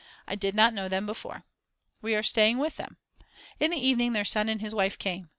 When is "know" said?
0.73-0.89